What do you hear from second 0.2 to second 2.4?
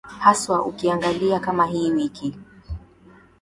haswa ukiangalia kama hii wiki